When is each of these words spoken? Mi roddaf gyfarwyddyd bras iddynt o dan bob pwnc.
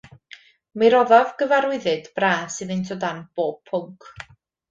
Mi 0.83 0.87
roddaf 0.93 1.33
gyfarwyddyd 1.41 2.09
bras 2.19 2.57
iddynt 2.67 2.91
o 2.95 2.99
dan 3.05 3.23
bob 3.41 3.61
pwnc. 3.73 4.11